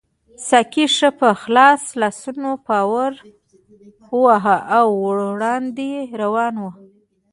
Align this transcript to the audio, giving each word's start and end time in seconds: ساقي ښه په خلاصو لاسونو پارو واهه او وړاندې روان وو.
ساقي 0.47 0.85
ښه 0.95 1.09
په 1.19 1.27
خلاصو 1.41 1.91
لاسونو 2.01 2.51
پارو 2.67 4.21
واهه 4.23 4.57
او 4.77 4.87
وړاندې 5.05 5.89
روان 6.21 6.53
وو. 6.61 6.71